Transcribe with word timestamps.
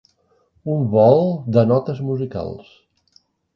Un 0.75 0.87
vol 0.95 1.21
(de 1.57 1.65
notes 1.73 2.01
musicals) 2.09 2.75